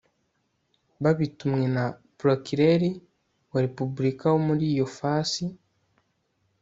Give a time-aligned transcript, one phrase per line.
[1.03, 1.85] babitumwe na
[2.19, 2.89] prokireri
[3.51, 5.43] wa repubulika wo muri iyo fasi